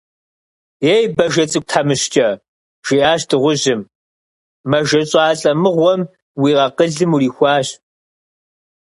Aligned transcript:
Ей, 0.93 1.03
бажэ 1.15 1.43
цӀыкӀу 1.51 1.67
тхьэмыщкӀэ,– 1.67 2.29
жиӀащ 2.85 3.21
дыгъужьым,– 3.29 3.81
мэжэщӀалӀэ 4.69 5.51
мыгъуэм 5.61 6.01
уи 6.41 6.51
акъылым 6.65 7.11
урихуащ. 7.15 7.67